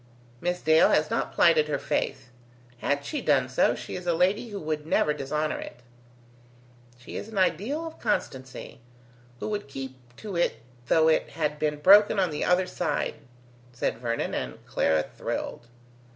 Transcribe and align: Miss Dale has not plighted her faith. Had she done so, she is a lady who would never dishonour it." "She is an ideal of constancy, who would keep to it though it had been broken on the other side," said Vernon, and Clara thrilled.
Miss 0.41 0.63
Dale 0.63 0.89
has 0.89 1.11
not 1.11 1.31
plighted 1.31 1.67
her 1.67 1.77
faith. 1.77 2.31
Had 2.79 3.05
she 3.05 3.21
done 3.21 3.47
so, 3.47 3.75
she 3.75 3.95
is 3.95 4.07
a 4.07 4.15
lady 4.15 4.49
who 4.49 4.59
would 4.59 4.83
never 4.87 5.13
dishonour 5.13 5.59
it." 5.59 5.81
"She 6.97 7.15
is 7.17 7.27
an 7.27 7.37
ideal 7.37 7.85
of 7.85 7.99
constancy, 7.99 8.79
who 9.39 9.47
would 9.49 9.67
keep 9.67 9.97
to 10.17 10.35
it 10.35 10.61
though 10.87 11.07
it 11.07 11.29
had 11.29 11.59
been 11.59 11.77
broken 11.81 12.17
on 12.19 12.31
the 12.31 12.43
other 12.43 12.65
side," 12.65 13.13
said 13.73 13.99
Vernon, 13.99 14.33
and 14.33 14.65
Clara 14.65 15.03
thrilled. 15.03 15.67